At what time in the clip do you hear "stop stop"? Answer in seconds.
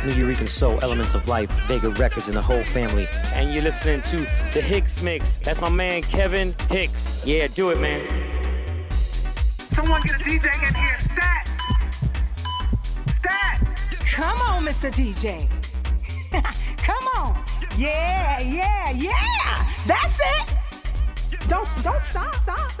22.04-22.40, 22.36-22.58, 22.40-22.72, 22.58-22.79